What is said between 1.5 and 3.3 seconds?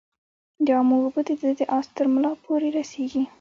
د آس ترملا پوري رسیږي.